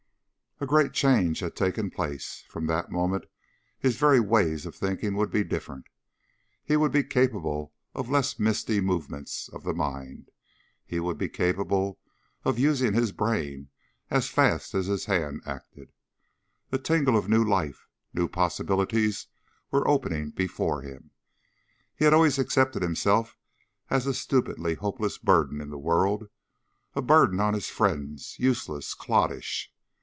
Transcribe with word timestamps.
A 0.63 0.67
great 0.67 0.93
change 0.93 1.39
had 1.39 1.55
taken 1.55 1.89
place. 1.89 2.43
From 2.47 2.67
that 2.67 2.91
moment 2.91 3.25
his 3.79 3.97
very 3.97 4.19
ways 4.19 4.67
of 4.67 4.75
thinking 4.75 5.15
would 5.15 5.31
be 5.31 5.43
different. 5.43 5.87
He 6.63 6.77
would 6.77 6.91
be 6.91 7.03
capable 7.03 7.73
of 7.95 8.11
less 8.11 8.37
misty 8.37 8.79
movements 8.79 9.49
of 9.49 9.63
the 9.63 9.73
mind. 9.73 10.29
He 10.85 10.99
would 10.99 11.17
be 11.17 11.29
capable 11.29 11.99
of 12.45 12.59
using 12.59 12.93
his 12.93 13.11
brain 13.11 13.69
as 14.11 14.29
fast 14.29 14.75
as 14.75 14.85
his 14.85 15.05
hand 15.05 15.41
acted. 15.47 15.91
A 16.71 16.77
tingle 16.77 17.17
of 17.17 17.27
new 17.27 17.43
life, 17.43 17.87
new 18.13 18.27
possibilities 18.27 19.25
were 19.71 19.87
opening 19.87 20.29
before 20.29 20.83
him. 20.83 21.09
He 21.95 22.05
had 22.05 22.13
always 22.13 22.37
accepted 22.37 22.83
himself 22.83 23.35
as 23.89 24.05
a 24.05 24.13
stupidly 24.13 24.75
hopeless 24.75 25.17
burden 25.17 25.59
in 25.59 25.71
the 25.71 25.79
world, 25.79 26.29
a 26.93 27.01
burden 27.01 27.39
on 27.39 27.55
his 27.55 27.67
friends, 27.69 28.35
useless, 28.37 28.93
cloddish. 28.93 29.73